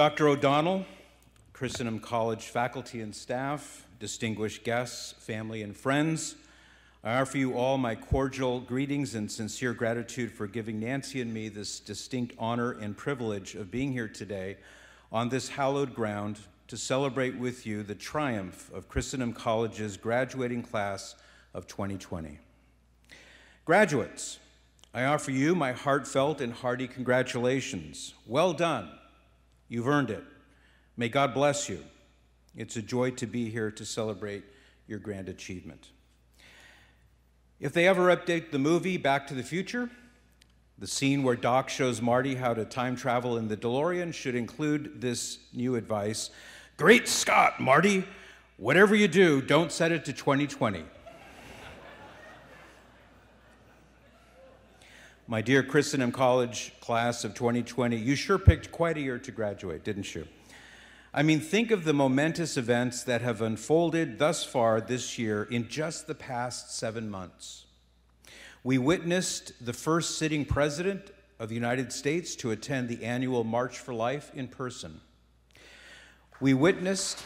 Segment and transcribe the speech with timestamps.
[0.00, 0.28] Dr.
[0.28, 0.86] O'Donnell,
[1.52, 6.36] Christendom College faculty and staff, distinguished guests, family, and friends,
[7.04, 11.50] I offer you all my cordial greetings and sincere gratitude for giving Nancy and me
[11.50, 14.56] this distinct honor and privilege of being here today
[15.12, 16.38] on this hallowed ground
[16.68, 21.14] to celebrate with you the triumph of Christendom College's graduating class
[21.52, 22.38] of 2020.
[23.66, 24.38] Graduates,
[24.94, 28.14] I offer you my heartfelt and hearty congratulations.
[28.26, 28.92] Well done.
[29.70, 30.24] You've earned it.
[30.98, 31.82] May God bless you.
[32.56, 34.44] It's a joy to be here to celebrate
[34.86, 35.88] your grand achievement.
[37.60, 39.88] If they ever update the movie Back to the Future,
[40.76, 45.00] the scene where Doc shows Marty how to time travel in the DeLorean should include
[45.00, 46.30] this new advice
[46.76, 48.04] Great Scott, Marty!
[48.56, 50.84] Whatever you do, don't set it to 2020.
[55.30, 59.84] My dear Christendom College class of 2020, you sure picked quite a year to graduate,
[59.84, 60.26] didn't you?
[61.14, 65.68] I mean, think of the momentous events that have unfolded thus far this year in
[65.68, 67.66] just the past seven months.
[68.64, 73.78] We witnessed the first sitting president of the United States to attend the annual March
[73.78, 75.00] for Life in person.
[76.40, 77.22] We witnessed.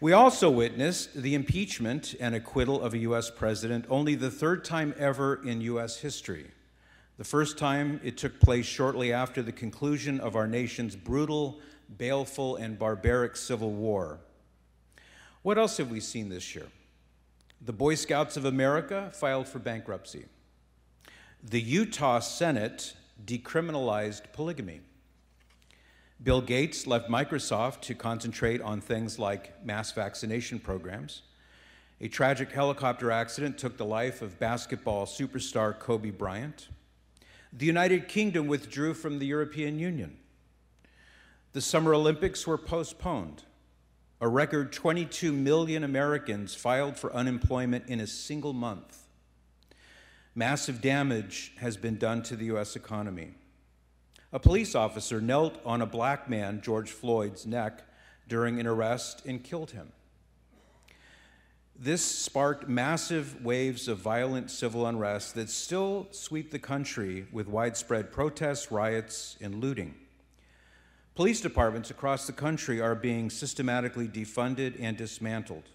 [0.00, 3.30] We also witnessed the impeachment and acquittal of a U.S.
[3.30, 5.96] president, only the third time ever in U.S.
[5.96, 6.46] history.
[7.16, 12.54] The first time it took place shortly after the conclusion of our nation's brutal, baleful,
[12.54, 14.20] and barbaric civil war.
[15.42, 16.68] What else have we seen this year?
[17.60, 20.26] The Boy Scouts of America filed for bankruptcy.
[21.42, 24.80] The Utah Senate decriminalized polygamy.
[26.20, 31.22] Bill Gates left Microsoft to concentrate on things like mass vaccination programs.
[32.00, 36.68] A tragic helicopter accident took the life of basketball superstar Kobe Bryant.
[37.52, 40.16] The United Kingdom withdrew from the European Union.
[41.52, 43.44] The Summer Olympics were postponed.
[44.20, 49.04] A record 22 million Americans filed for unemployment in a single month.
[50.34, 52.74] Massive damage has been done to the U.S.
[52.74, 53.34] economy.
[54.32, 57.82] A police officer knelt on a black man, George Floyd's, neck
[58.28, 59.92] during an arrest and killed him.
[61.80, 68.12] This sparked massive waves of violent civil unrest that still sweep the country with widespread
[68.12, 69.94] protests, riots, and looting.
[71.14, 75.70] Police departments across the country are being systematically defunded and dismantled.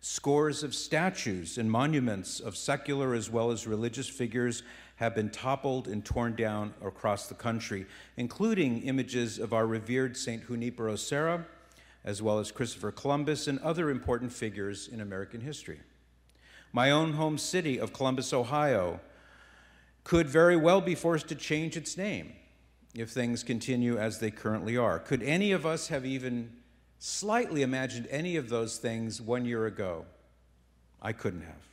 [0.00, 4.62] Scores of statues and monuments of secular as well as religious figures
[4.98, 7.86] have been toppled and torn down across the country,
[8.16, 10.44] including images of our revered St.
[10.46, 11.46] Junipero Serra,
[12.04, 15.78] as well as Christopher Columbus and other important figures in American history.
[16.72, 18.98] My own home city of Columbus, Ohio,
[20.02, 22.32] could very well be forced to change its name
[22.94, 24.98] if things continue as they currently are.
[24.98, 26.50] Could any of us have even
[26.98, 30.06] slightly imagined any of those things one year ago?
[31.00, 31.67] I couldn't have.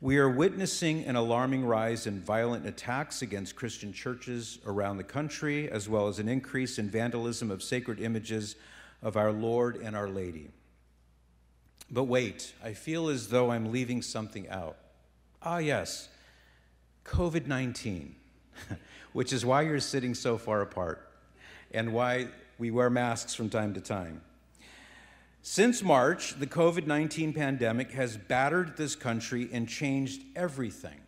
[0.00, 5.68] We are witnessing an alarming rise in violent attacks against Christian churches around the country,
[5.68, 8.54] as well as an increase in vandalism of sacred images
[9.02, 10.50] of our Lord and Our Lady.
[11.90, 14.76] But wait, I feel as though I'm leaving something out.
[15.42, 16.08] Ah, yes,
[17.04, 18.14] COVID 19,
[19.12, 21.10] which is why you're sitting so far apart
[21.72, 24.20] and why we wear masks from time to time.
[25.42, 31.00] Since March, the COVID 19 pandemic has battered this country and changed everything.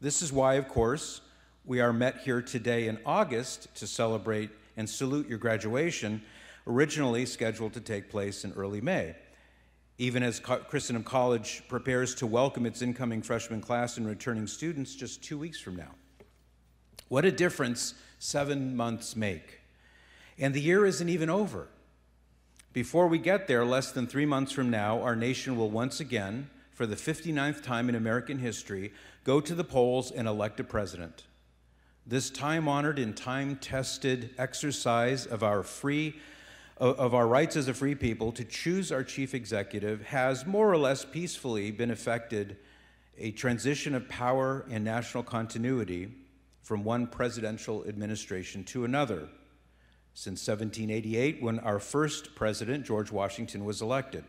[0.00, 1.20] This is why, of course,
[1.64, 6.22] we are met here today in August to celebrate and salute your graduation,
[6.66, 9.14] originally scheduled to take place in early May.
[9.98, 15.22] Even as Christendom College prepares to welcome its incoming freshman class and returning students just
[15.22, 15.94] two weeks from now.
[17.08, 19.60] What a difference seven months make.
[20.38, 21.68] And the year isn't even over.
[22.74, 26.50] Before we get there, less than three months from now, our nation will once again,
[26.72, 28.92] for the 59th time in American history,
[29.22, 31.22] go to the polls and elect a president.
[32.04, 36.16] This time honored and time tested exercise of our free
[36.76, 40.76] of our rights as a free people to choose our chief executive has more or
[40.76, 42.56] less peacefully been effected
[43.16, 46.12] a transition of power and national continuity
[46.62, 49.28] from one presidential administration to another
[50.14, 54.24] since 1788 when our first president, George Washington, was elected.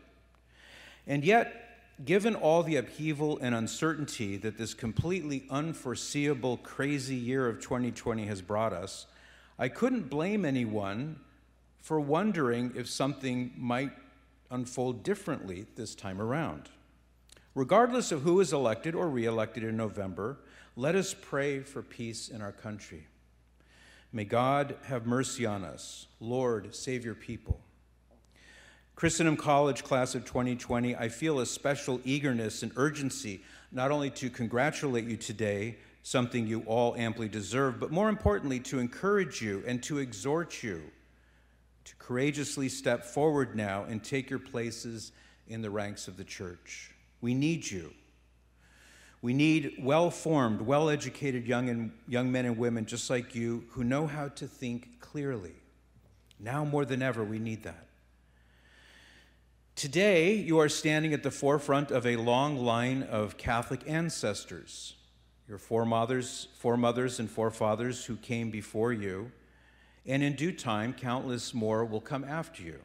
[1.06, 7.60] And yet, given all the upheaval and uncertainty that this completely unforeseeable, crazy year of
[7.60, 9.06] 2020 has brought us,
[9.58, 11.20] I couldn't blame anyone
[11.80, 13.92] for wondering if something might
[14.50, 16.68] unfold differently this time around.
[17.54, 20.36] Regardless of who is elected or reelected in November,
[20.74, 23.06] let us pray for peace in our country.
[24.16, 26.06] May God have mercy on us.
[26.20, 27.60] Lord, save your people.
[28.94, 33.42] Christendom College class of 2020, I feel a special eagerness and urgency
[33.72, 38.78] not only to congratulate you today, something you all amply deserve, but more importantly, to
[38.78, 40.80] encourage you and to exhort you
[41.84, 45.12] to courageously step forward now and take your places
[45.46, 46.90] in the ranks of the church.
[47.20, 47.92] We need you.
[49.22, 53.84] We need well formed, well educated young, young men and women just like you who
[53.84, 55.54] know how to think clearly.
[56.38, 57.86] Now more than ever, we need that.
[59.74, 64.94] Today, you are standing at the forefront of a long line of Catholic ancestors,
[65.48, 69.32] your foremothers, foremothers and forefathers who came before you,
[70.06, 72.78] and in due time, countless more will come after you.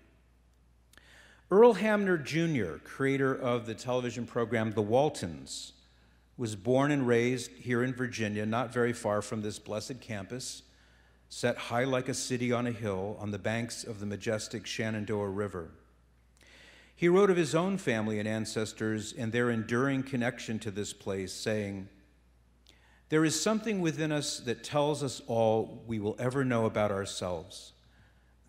[1.49, 5.73] Earl Hamner Jr., creator of the television program The Waltons,
[6.41, 10.63] was born and raised here in Virginia, not very far from this blessed campus,
[11.29, 15.29] set high like a city on a hill on the banks of the majestic Shenandoah
[15.29, 15.69] River.
[16.95, 21.31] He wrote of his own family and ancestors and their enduring connection to this place,
[21.31, 21.89] saying,
[23.09, 27.73] There is something within us that tells us all we will ever know about ourselves.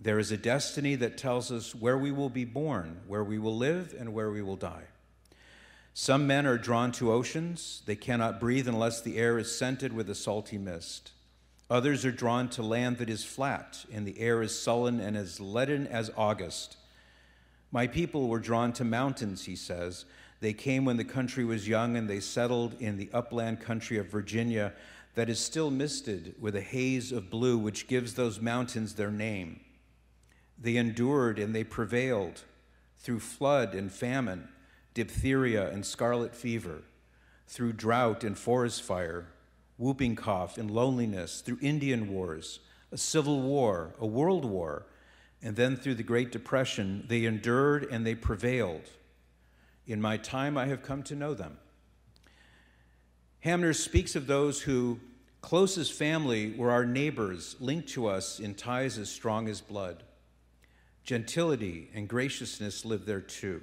[0.01, 3.59] There is a destiny that tells us where we will be born, where we will
[3.59, 4.85] live, and where we will die.
[5.95, 7.83] Some men are drawn to oceans.
[7.85, 11.13] They cannot breathe unless the air is scented with a salty mist.
[11.69, 15.41] Others are drawn to land that is flat, and the air is sullen and as
[15.41, 16.77] leaden as August.
[17.71, 20.05] My people were drawn to mountains, he says.
[20.41, 24.11] They came when the country was young, and they settled in the upland country of
[24.11, 24.73] Virginia
[25.15, 29.61] that is still misted with a haze of blue, which gives those mountains their name.
[30.59, 32.43] They endured and they prevailed
[32.99, 34.49] through flood and famine,
[34.95, 36.83] diphtheria and scarlet fever,
[37.47, 39.27] through drought and forest fire,
[39.79, 42.61] whooping cough and loneliness, through Indian wars,
[42.91, 44.87] a civil war, a world war,
[45.43, 47.05] and then through the Great Depression.
[47.09, 48.89] They endured and they prevailed.
[49.87, 51.59] In my time, I have come to know them.
[53.41, 55.01] Hamner speaks of those who,
[55.41, 60.05] closest family, were our neighbors, linked to us in ties as strong as blood.
[61.03, 63.63] Gentility and graciousness live there too.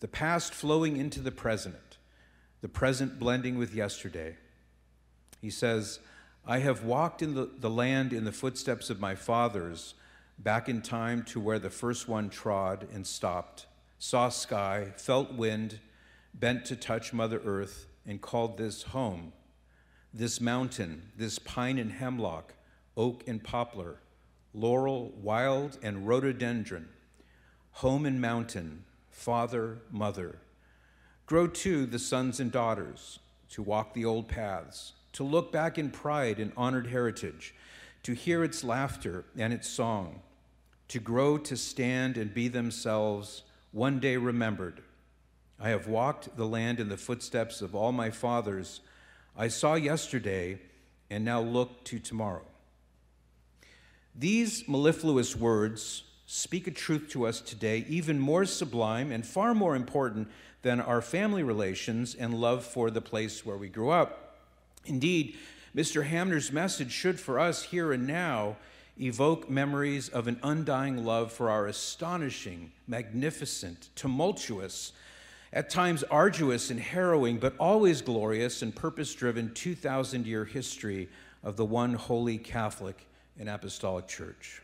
[0.00, 1.98] The past flowing into the present,
[2.62, 4.36] the present blending with yesterday.
[5.40, 6.00] He says,
[6.46, 9.94] I have walked in the, the land in the footsteps of my fathers,
[10.38, 13.66] back in time to where the first one trod and stopped,
[13.98, 15.80] saw sky, felt wind,
[16.32, 19.34] bent to touch Mother Earth, and called this home.
[20.14, 22.54] This mountain, this pine and hemlock,
[22.96, 24.00] oak and poplar,
[24.54, 26.88] laurel, wild, and rhododendron,
[27.72, 30.38] home and mountain, father, mother.
[31.26, 33.18] Grow too the sons and daughters
[33.50, 37.54] to walk the old paths, to look back in pride and honored heritage,
[38.02, 40.22] to hear its laughter and its song,
[40.88, 43.42] to grow to stand and be themselves,
[43.72, 44.82] one day remembered.
[45.60, 48.80] I have walked the land in the footsteps of all my fathers.
[49.36, 50.58] I saw yesterday
[51.10, 52.44] and now look to tomorrow.
[54.14, 59.74] These mellifluous words speak a truth to us today, even more sublime and far more
[59.74, 60.28] important
[60.62, 64.38] than our family relations and love for the place where we grew up.
[64.86, 65.36] Indeed,
[65.74, 66.04] Mr.
[66.04, 68.56] Hamner's message should, for us here and now,
[69.00, 74.92] evoke memories of an undying love for our astonishing, magnificent, tumultuous,
[75.52, 81.08] at times arduous and harrowing, but always glorious and purpose driven 2,000 year history
[81.42, 83.04] of the one holy Catholic
[83.36, 84.62] and Apostolic Church,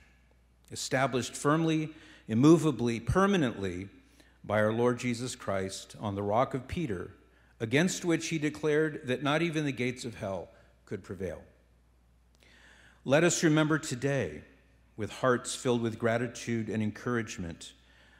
[0.71, 1.91] established firmly,
[2.29, 3.89] immovably, permanently
[4.45, 7.11] by our Lord Jesus Christ on the rock of Peter,
[7.61, 10.49] against which he declared that not even the gates of hell
[10.85, 11.43] could prevail.
[13.05, 14.43] Let us remember today,
[14.97, 17.73] with hearts filled with gratitude and encouragement,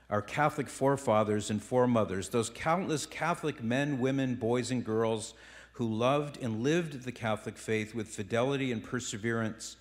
[0.09, 5.35] our Catholic forefathers and foremothers, those countless Catholic men, women, boys, and girls
[5.73, 9.77] who loved and lived the Catholic faith with fidelity and perseverance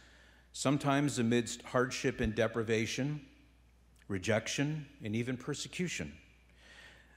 [0.58, 3.20] sometimes amidst hardship and deprivation,
[4.08, 6.14] rejection, and even persecution.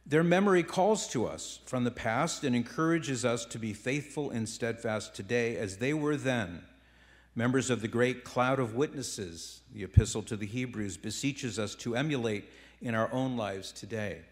[0.05, 4.49] Their memory calls to us from the past and encourages us to be faithful and
[4.49, 6.63] steadfast today as they were then.
[7.37, 11.95] Members of the great cloud of witnesses, the Epistle to the Hebrews beseeches us to
[11.95, 12.51] emulate
[12.83, 14.23] in our own lives today.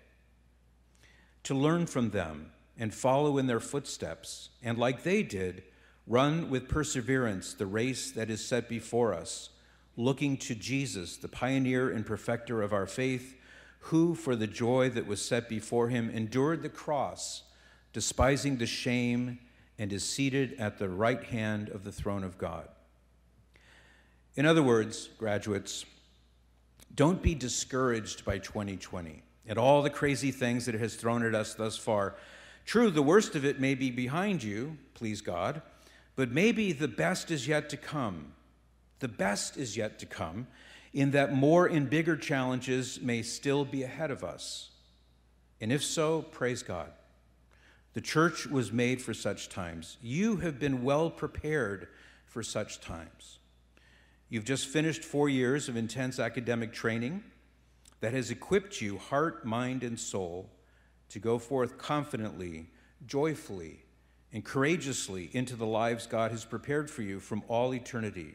[1.44, 5.62] To learn from them and follow in their footsteps, and like they did,
[6.06, 9.50] Run with perseverance the race that is set before us,
[9.96, 13.36] looking to Jesus, the pioneer and perfecter of our faith,
[13.80, 17.42] who, for the joy that was set before him, endured the cross,
[17.92, 19.38] despising the shame,
[19.78, 22.68] and is seated at the right hand of the throne of God.
[24.36, 25.84] In other words, graduates,
[26.94, 31.34] don't be discouraged by 2020 and all the crazy things that it has thrown at
[31.34, 32.16] us thus far.
[32.64, 35.62] True, the worst of it may be behind you, please God,
[36.16, 38.32] but maybe the best is yet to come.
[38.98, 40.46] The best is yet to come,
[40.94, 44.70] in that more and bigger challenges may still be ahead of us.
[45.60, 46.90] And if so, praise God.
[47.92, 49.98] The church was made for such times.
[50.02, 51.88] You have been well prepared
[52.24, 53.38] for such times.
[54.28, 57.22] You've just finished four years of intense academic training
[58.00, 60.50] that has equipped you, heart, mind, and soul,
[61.08, 62.68] to go forth confidently,
[63.06, 63.85] joyfully,
[64.32, 68.34] and courageously into the lives God has prepared for you from all eternity.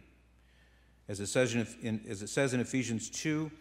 [1.07, 3.51] As it says in, as it says in Ephesians 2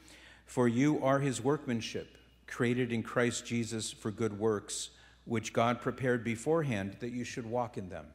[0.46, 4.90] For you are his workmanship, created in Christ Jesus for good works,
[5.24, 8.06] which God prepared beforehand that you should walk in them.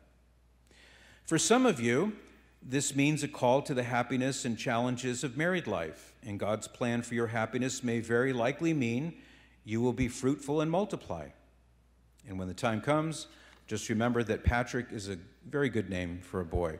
[1.25, 2.13] For some of you,
[2.61, 7.03] this means a call to the happiness and challenges of married life, and God's plan
[7.03, 9.13] for your happiness may very likely mean
[9.63, 11.27] you will be fruitful and multiply.
[12.27, 13.27] And when the time comes,
[13.67, 15.17] just remember that Patrick is a
[15.49, 16.79] very good name for a boy.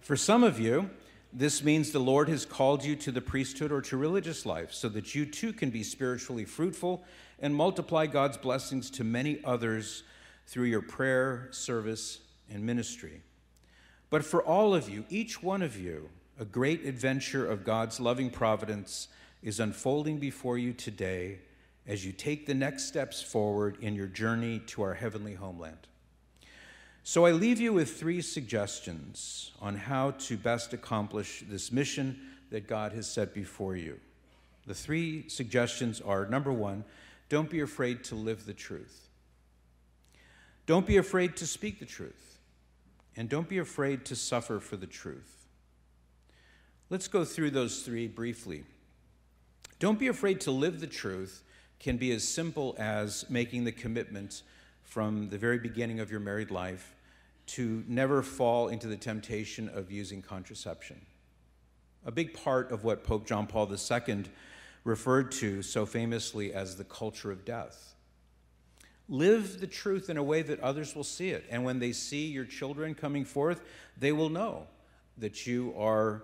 [0.00, 0.90] For some of you,
[1.32, 4.88] this means the Lord has called you to the priesthood or to religious life so
[4.90, 7.04] that you too can be spiritually fruitful
[7.40, 10.02] and multiply God's blessings to many others
[10.46, 12.18] through your prayer, service,
[12.50, 13.22] and ministry.
[14.10, 18.30] But for all of you, each one of you, a great adventure of God's loving
[18.30, 19.08] providence
[19.42, 21.38] is unfolding before you today
[21.86, 25.88] as you take the next steps forward in your journey to our heavenly homeland.
[27.04, 32.20] So I leave you with three suggestions on how to best accomplish this mission
[32.50, 33.98] that God has set before you.
[34.66, 36.84] The three suggestions are number one,
[37.28, 39.08] don't be afraid to live the truth.
[40.66, 42.38] Don't be afraid to speak the truth.
[43.16, 45.46] And don't be afraid to suffer for the truth.
[46.88, 48.64] Let's go through those three briefly.
[49.78, 51.42] Don't be afraid to live the truth
[51.82, 54.42] can be as simple as making the commitment
[54.84, 56.94] from the very beginning of your married life
[57.44, 61.00] to never fall into the temptation of using contraception.
[62.06, 64.24] A big part of what Pope John Paul II
[64.84, 67.94] referred to so famously as the culture of death.
[69.08, 71.44] Live the truth in a way that others will see it.
[71.50, 73.60] And when they see your children coming forth,
[73.98, 74.68] they will know
[75.18, 76.22] that you are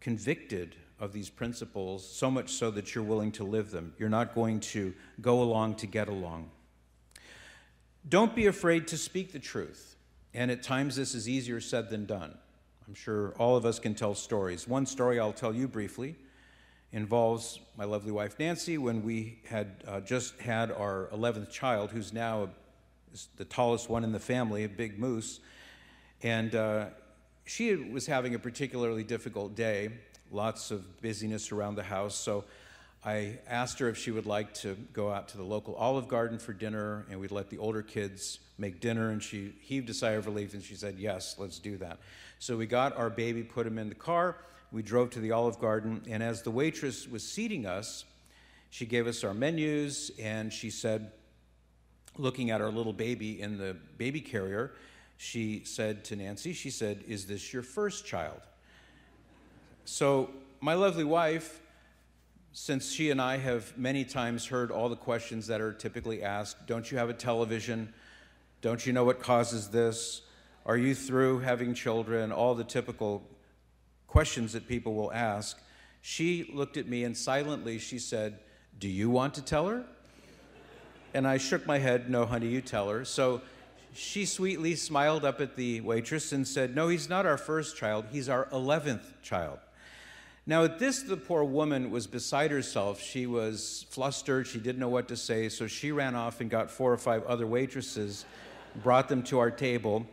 [0.00, 3.92] convicted of these principles, so much so that you're willing to live them.
[3.98, 6.50] You're not going to go along to get along.
[8.08, 9.96] Don't be afraid to speak the truth.
[10.32, 12.36] And at times, this is easier said than done.
[12.86, 14.68] I'm sure all of us can tell stories.
[14.68, 16.14] One story I'll tell you briefly
[16.92, 22.12] involves my lovely wife Nancy when we had uh, just had our 11th child, who's
[22.12, 22.48] now
[23.36, 25.40] the tallest one in the family, a big moose.
[26.22, 26.86] And uh,
[27.44, 29.90] she was having a particularly difficult day,
[30.30, 32.14] lots of busyness around the house.
[32.14, 32.44] So
[33.04, 36.38] I asked her if she would like to go out to the local Olive Garden
[36.38, 39.10] for dinner, and we'd let the older kids make dinner.
[39.10, 41.98] And she heaved a sigh of relief and she said, Yes, let's do that.
[42.38, 44.36] So we got our baby, put him in the car
[44.72, 48.04] we drove to the Olive Garden, and as the waitress was seating us,
[48.70, 51.12] she gave us our menus, and she said,
[52.18, 54.72] looking at our little baby in the baby carrier,
[55.18, 58.40] she said to Nancy, she said, Is this your first child?
[59.88, 61.62] So, my lovely wife,
[62.50, 66.66] since she and I have many times heard all the questions that are typically asked
[66.66, 67.94] don't you have a television?
[68.62, 70.22] Don't you know what causes this?
[70.64, 72.32] Are you through having children?
[72.32, 73.22] All the typical
[74.08, 75.56] questions that people will ask,
[76.02, 78.40] she looked at me and silently she said,
[78.80, 79.84] Do you want to tell her?
[81.14, 83.04] And I shook my head, No, honey, you tell her.
[83.04, 83.40] So
[83.94, 88.06] she sweetly smiled up at the waitress and said, No, he's not our first child,
[88.10, 89.60] he's our 11th child.
[90.48, 93.00] Now, at this, the poor woman was beside herself.
[93.00, 94.46] She was flustered.
[94.46, 95.48] She didn't know what to say.
[95.48, 98.24] So she ran off and got four or five other waitresses,
[98.76, 100.06] brought them to our table.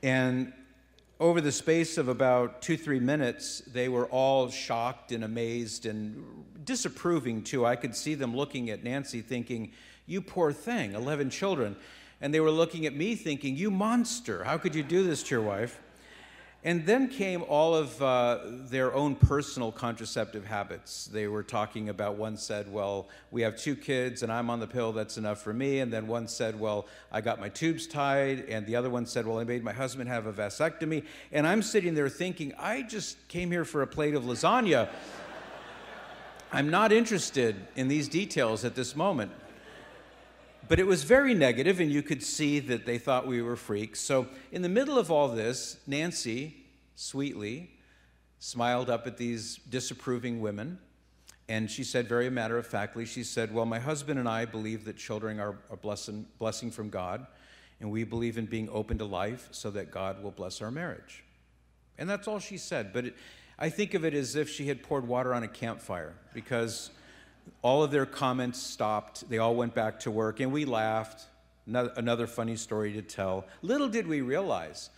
[0.00, 0.52] And
[1.18, 6.24] over the space of about two, three minutes, they were all shocked and amazed and
[6.64, 7.66] disapproving too.
[7.66, 9.72] I could see them looking at Nancy thinking,
[10.06, 11.74] You poor thing, 11 children.
[12.20, 15.34] And they were looking at me thinking, You monster, how could you do this to
[15.34, 15.80] your wife?
[16.62, 21.06] And then came all of uh, their own personal contraceptive habits.
[21.06, 24.66] They were talking about one said, Well, we have two kids and I'm on the
[24.66, 25.78] pill, that's enough for me.
[25.78, 28.40] And then one said, Well, I got my tubes tied.
[28.40, 31.04] And the other one said, Well, I made my husband have a vasectomy.
[31.32, 34.90] And I'm sitting there thinking, I just came here for a plate of lasagna.
[36.52, 39.32] I'm not interested in these details at this moment.
[40.70, 43.98] But it was very negative, and you could see that they thought we were freaks.
[43.98, 46.54] So, in the middle of all this, Nancy
[46.94, 47.72] sweetly
[48.38, 50.78] smiled up at these disapproving women,
[51.48, 54.84] and she said, very matter of factly, she said, Well, my husband and I believe
[54.84, 57.26] that children are a blessing, blessing from God,
[57.80, 61.24] and we believe in being open to life so that God will bless our marriage.
[61.98, 62.92] And that's all she said.
[62.92, 63.16] But it,
[63.58, 66.90] I think of it as if she had poured water on a campfire because
[67.62, 69.28] all of their comments stopped.
[69.28, 71.26] They all went back to work, and we laughed.
[71.66, 73.44] Another funny story to tell.
[73.62, 74.90] Little did we realize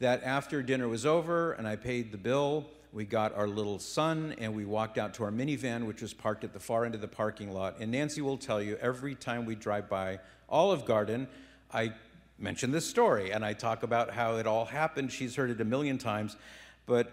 [0.00, 4.34] that after dinner was over and I paid the bill, we got our little son
[4.38, 7.00] and we walked out to our minivan, which was parked at the far end of
[7.00, 7.76] the parking lot.
[7.80, 10.18] And Nancy will tell you every time we drive by
[10.50, 11.28] Olive Garden,
[11.72, 11.94] I
[12.38, 15.10] mention this story and I talk about how it all happened.
[15.10, 16.36] She's heard it a million times.
[16.84, 17.10] But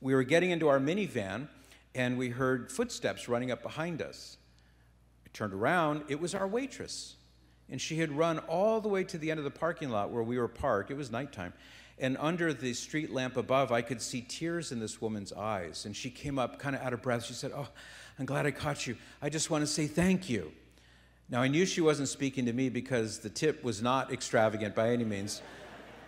[0.00, 1.48] we were getting into our minivan
[1.94, 4.36] and we heard footsteps running up behind us.
[5.26, 7.16] I turned around, it was our waitress.
[7.70, 10.22] And she had run all the way to the end of the parking lot where
[10.22, 10.90] we were parked.
[10.90, 11.52] It was nighttime.
[11.98, 15.86] And under the street lamp above, I could see tears in this woman's eyes.
[15.86, 17.24] And she came up kind of out of breath.
[17.24, 17.68] She said, Oh,
[18.18, 18.96] I'm glad I caught you.
[19.22, 20.52] I just want to say thank you.
[21.30, 24.90] Now, I knew she wasn't speaking to me because the tip was not extravagant by
[24.90, 25.40] any means.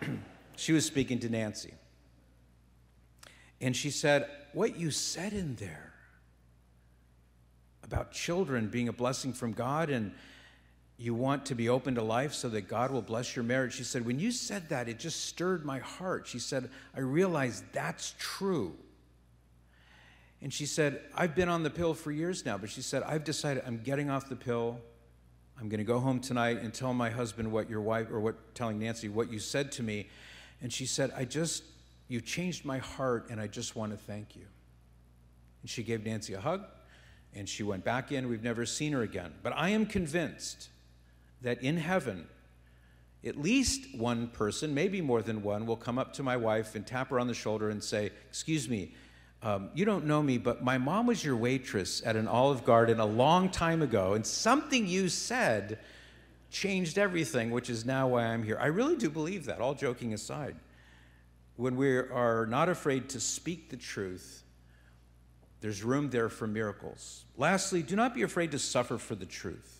[0.55, 1.73] she was speaking to Nancy.
[3.59, 5.93] And she said, What you said in there
[7.83, 10.11] about children being a blessing from God and
[10.97, 13.75] you want to be open to life so that God will bless your marriage.
[13.75, 16.25] She said, When you said that, it just stirred my heart.
[16.25, 18.73] She said, I realized that's true.
[20.41, 23.23] And she said, I've been on the pill for years now, but she said, I've
[23.23, 24.79] decided I'm getting off the pill.
[25.59, 28.55] I'm going to go home tonight and tell my husband what your wife, or what,
[28.55, 30.07] telling Nancy what you said to me.
[30.63, 31.61] And she said, I just,
[32.07, 34.45] you changed my heart, and I just want to thank you.
[35.61, 36.63] And she gave Nancy a hug,
[37.33, 38.29] and she went back in.
[38.29, 39.33] We've never seen her again.
[39.43, 40.69] But I am convinced
[41.41, 42.27] that in heaven,
[43.25, 46.87] at least one person, maybe more than one, will come up to my wife and
[46.87, 48.93] tap her on the shoulder and say, Excuse me,
[49.43, 52.99] um, you don't know me, but my mom was your waitress at an Olive Garden
[52.99, 55.79] a long time ago, and something you said
[56.49, 58.57] changed everything, which is now why I'm here.
[58.59, 60.55] I really do believe that, all joking aside
[61.57, 64.43] when we are not afraid to speak the truth,
[65.59, 67.25] there's room there for miracles.
[67.35, 69.73] Lastly, do not be afraid to suffer for the truth.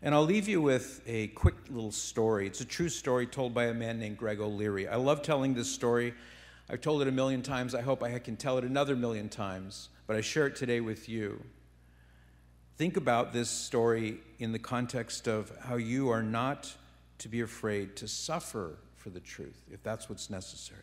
[0.00, 2.46] And I'll leave you with a quick little story.
[2.46, 4.88] It's a true story told by a man named Greg O'Leary.
[4.88, 6.14] I love telling this story.
[6.70, 7.74] I've told it a million times.
[7.74, 11.08] I hope I can tell it another million times, but I share it today with
[11.08, 11.44] you.
[12.78, 16.72] Think about this story in the context of how you are not
[17.18, 20.80] to be afraid to suffer for the truth, if that's what's necessary.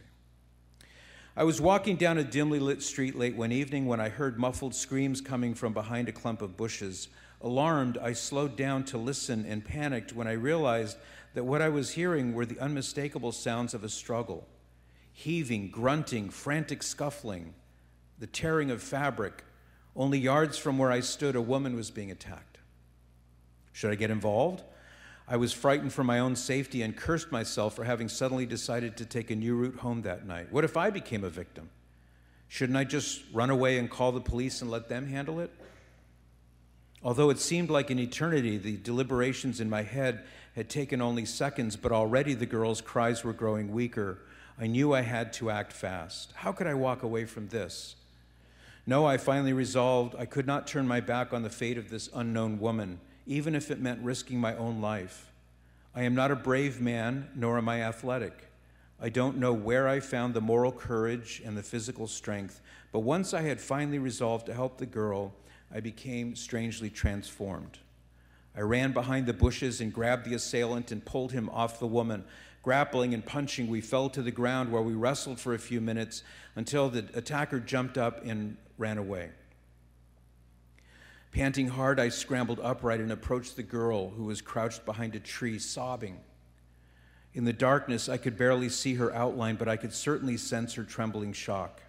[1.36, 4.73] I was walking down a dimly lit street late one evening when I heard muffled
[4.73, 7.10] screams coming from behind a clump of bushes.
[7.41, 10.97] Alarmed, I slowed down to listen and panicked when I realized
[11.36, 14.47] that what I was hearing were the unmistakable sounds of a struggle
[15.13, 17.53] heaving, grunting, frantic scuffling,
[18.19, 19.43] the tearing of fabric.
[19.95, 22.60] Only yards from where I stood, a woman was being attacked.
[23.73, 24.63] Should I get involved?
[25.27, 29.05] I was frightened for my own safety and cursed myself for having suddenly decided to
[29.05, 30.51] take a new route home that night.
[30.51, 31.69] What if I became a victim?
[32.47, 35.51] Shouldn't I just run away and call the police and let them handle it?
[37.03, 40.23] Although it seemed like an eternity, the deliberations in my head
[40.55, 44.19] had taken only seconds, but already the girl's cries were growing weaker.
[44.57, 46.31] I knew I had to act fast.
[46.35, 47.95] How could I walk away from this?
[48.85, 52.09] No, I finally resolved I could not turn my back on the fate of this
[52.13, 55.31] unknown woman even if it meant risking my own life.
[55.93, 58.49] I am not a brave man, nor am I athletic.
[58.99, 62.61] I don't know where I found the moral courage and the physical strength,
[62.91, 65.33] but once I had finally resolved to help the girl,
[65.71, 67.77] I became strangely transformed.
[68.55, 72.23] I ran behind the bushes and grabbed the assailant and pulled him off the woman.
[72.63, 76.23] Grappling and punching, we fell to the ground where we wrestled for a few minutes
[76.55, 79.29] until the attacker jumped up and ran away.
[81.31, 85.59] Panting hard, I scrambled upright and approached the girl who was crouched behind a tree,
[85.59, 86.19] sobbing.
[87.33, 90.83] In the darkness, I could barely see her outline, but I could certainly sense her
[90.83, 91.81] trembling shock.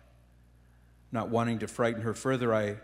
[1.11, 2.77] Not wanting to frighten her further, I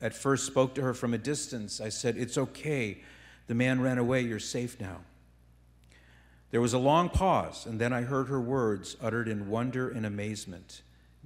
[0.00, 1.80] at first spoke to her from a distance.
[1.80, 3.02] I said, It's okay.
[3.46, 4.20] The man ran away.
[4.20, 4.98] You're safe now.
[6.50, 10.06] There was a long pause, and then I heard her words uttered in wonder and
[10.06, 10.82] amazement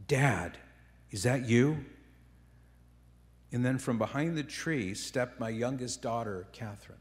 [0.09, 0.59] Dad,
[1.11, 1.85] is that you?
[3.53, 6.99] And then from behind the tree stepped my youngest daughter, Catherine.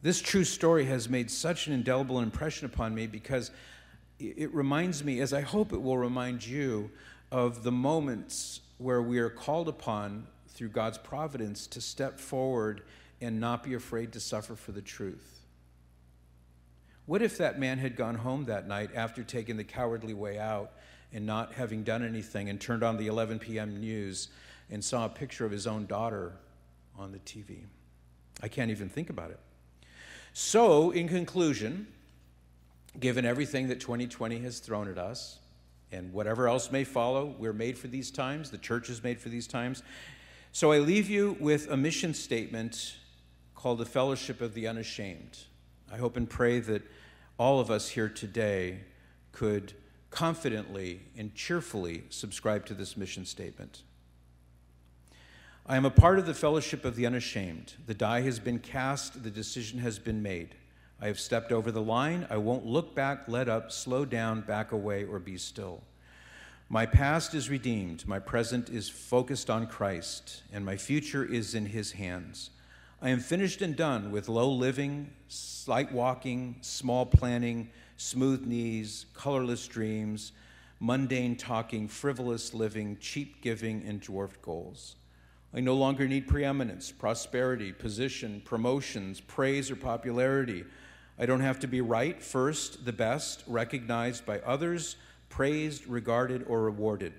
[0.00, 3.50] This true story has made such an indelible impression upon me because
[4.18, 6.90] it reminds me, as I hope it will remind you,
[7.30, 12.82] of the moments where we are called upon through God's providence to step forward
[13.20, 15.40] and not be afraid to suffer for the truth?
[17.06, 20.72] What if that man had gone home that night after taking the cowardly way out
[21.14, 23.80] and not having done anything and turned on the 11 p.m.
[23.80, 24.28] news
[24.68, 26.32] and saw a picture of his own daughter
[26.98, 27.60] on the TV?
[28.42, 29.38] I can't even think about it.
[30.32, 31.86] So, in conclusion,
[32.98, 35.38] given everything that 2020 has thrown at us
[35.92, 39.28] and whatever else may follow, we're made for these times, the church is made for
[39.28, 39.84] these times.
[40.50, 42.96] So, I leave you with a mission statement
[43.54, 45.38] called the Fellowship of the Unashamed.
[45.92, 46.82] I hope and pray that
[47.38, 48.80] all of us here today
[49.30, 49.72] could
[50.14, 53.82] confidently and cheerfully subscribe to this mission statement.
[55.66, 57.74] I am a part of the fellowship of the unashamed.
[57.86, 60.54] The die has been cast, the decision has been made.
[61.00, 62.28] I have stepped over the line.
[62.30, 65.82] I won't look back, let up, slow down, back away, or be still.
[66.68, 71.66] My past is redeemed, my present is focused on Christ, and my future is in
[71.66, 72.50] His hands.
[73.02, 79.66] I am finished and done with low living, slight walking, small planning, smooth knees, colorless
[79.66, 80.32] dreams,
[80.80, 84.96] mundane talking, frivolous living, cheap giving, and dwarfed goals.
[85.54, 90.64] I no longer need preeminence, prosperity, position, promotions, praise, or popularity.
[91.18, 94.96] I don't have to be right, first, the best, recognized by others,
[95.28, 97.12] praised, regarded, or rewarded.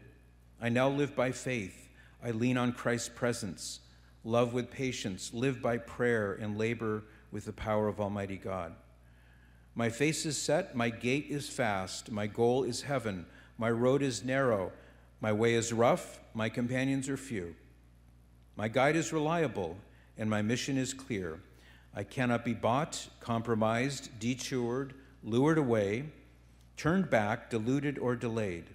[0.62, 1.90] I now live by faith.
[2.24, 3.80] I lean on Christ's presence
[4.26, 8.74] love with patience, live by prayer, and labor with the power of Almighty God.
[9.78, 13.26] My face is set, my gait is fast, my goal is heaven,
[13.58, 14.72] my road is narrow,
[15.20, 17.56] my way is rough, my companions are few.
[18.56, 19.78] My guide is reliable,
[20.18, 21.42] and my mission is clear.
[21.94, 26.06] I cannot be bought, compromised, detoured, lured away,
[26.78, 28.66] turned back, deluded, or delayed.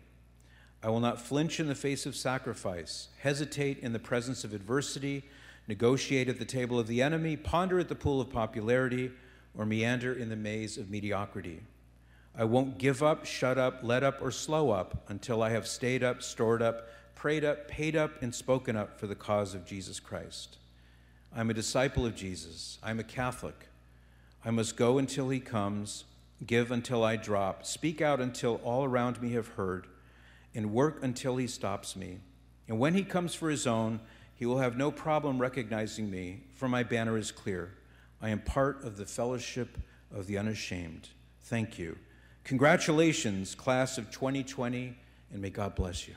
[0.82, 5.24] I will not flinch in the face of sacrifice, hesitate in the presence of adversity,
[5.66, 9.12] negotiate at the table of the enemy, ponder at the pool of popularity,
[9.56, 11.60] or meander in the maze of mediocrity.
[12.36, 16.02] I won't give up, shut up, let up, or slow up until I have stayed
[16.02, 19.98] up, stored up, prayed up, paid up, and spoken up for the cause of Jesus
[20.00, 20.58] Christ.
[21.34, 22.78] I'm a disciple of Jesus.
[22.82, 23.68] I'm a Catholic.
[24.44, 26.04] I must go until he comes,
[26.46, 29.86] give until I drop, speak out until all around me have heard,
[30.54, 32.20] and work until he stops me.
[32.68, 34.00] And when he comes for his own,
[34.34, 37.74] he will have no problem recognizing me, for my banner is clear.
[38.20, 39.78] I am part of the fellowship
[40.12, 41.08] of the unashamed.
[41.42, 41.98] Thank you.
[42.44, 44.96] Congratulations, class of 2020,
[45.32, 46.14] and may God bless you.